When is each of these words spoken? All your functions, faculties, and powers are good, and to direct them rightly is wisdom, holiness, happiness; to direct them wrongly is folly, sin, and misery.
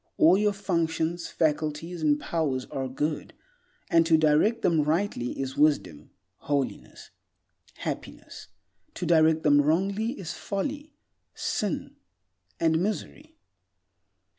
All 0.17 0.35
your 0.35 0.51
functions, 0.53 1.27
faculties, 1.27 2.01
and 2.01 2.19
powers 2.19 2.65
are 2.71 2.87
good, 2.87 3.35
and 3.87 4.03
to 4.07 4.17
direct 4.17 4.63
them 4.63 4.81
rightly 4.81 5.39
is 5.39 5.55
wisdom, 5.55 6.09
holiness, 6.37 7.11
happiness; 7.75 8.47
to 8.95 9.05
direct 9.05 9.43
them 9.43 9.61
wrongly 9.61 10.13
is 10.17 10.33
folly, 10.33 10.95
sin, 11.35 11.97
and 12.59 12.79
misery. 12.81 13.35